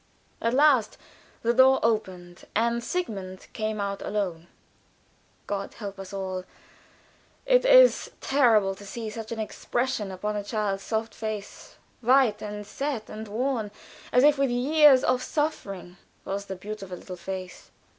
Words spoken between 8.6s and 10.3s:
to see such an expression